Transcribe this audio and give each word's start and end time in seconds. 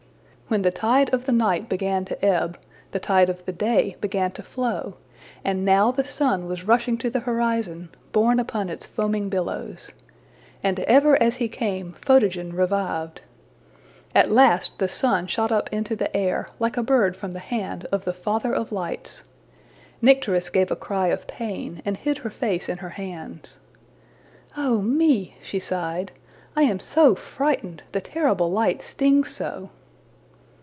When 0.47 0.63
the 0.63 0.69
tide 0.71 1.13
of 1.13 1.25
the 1.27 1.31
night 1.31 1.69
began 1.69 2.03
to 2.03 2.25
ebb, 2.25 2.59
the 2.91 2.99
tide 2.99 3.29
of 3.29 3.45
the 3.45 3.53
day 3.53 3.95
began 4.01 4.31
to 4.33 4.43
flow; 4.43 4.95
and 5.45 5.63
now 5.63 5.91
the 5.93 6.03
sun 6.03 6.45
was 6.45 6.67
rushing 6.67 6.97
to 6.97 7.09
the 7.09 7.21
horizon, 7.21 7.87
borne 8.11 8.37
upon 8.37 8.67
its 8.67 8.85
foaming 8.85 9.29
billows. 9.29 9.91
And 10.61 10.77
ever 10.81 11.15
as 11.23 11.37
he 11.37 11.47
came, 11.47 11.93
Photogen 11.93 12.51
revived. 12.51 13.21
At 14.13 14.29
last 14.33 14.77
the 14.77 14.89
sun 14.89 15.25
shot 15.27 15.53
up 15.53 15.69
into 15.71 15.95
the 15.95 16.13
air, 16.13 16.49
like 16.59 16.75
a 16.75 16.83
bird 16.83 17.15
from 17.15 17.31
the 17.31 17.39
hand 17.39 17.85
of 17.89 18.03
the 18.03 18.11
Father 18.11 18.51
of 18.53 18.73
Lights. 18.73 19.23
Nycteris 20.01 20.49
gave 20.49 20.69
a 20.69 20.75
cry 20.75 21.07
of 21.07 21.27
pain 21.27 21.81
and 21.85 21.95
hid 21.95 22.17
her 22.17 22.29
face 22.29 22.67
in 22.67 22.79
her 22.79 22.89
hands. 22.89 23.57
``Oh 24.57 24.83
me!'' 24.83 25.35
she 25.41 25.61
sighed; 25.61 26.11
``I 26.57 26.63
am 26.63 26.81
so 26.81 27.15
frightened! 27.15 27.83
The 27.93 28.01
terrible 28.01 28.51
light 28.51 28.81
stings 28.81 29.31
so!'' 29.33 29.69